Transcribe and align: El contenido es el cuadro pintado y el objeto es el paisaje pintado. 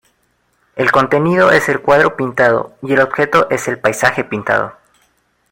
El 0.75 0.91
contenido 0.91 1.51
es 1.51 1.69
el 1.69 1.79
cuadro 1.79 2.17
pintado 2.17 2.73
y 2.81 2.91
el 2.93 3.01
objeto 3.01 3.47
es 3.51 3.67
el 3.67 3.77
paisaje 3.77 4.23
pintado. 4.23 4.73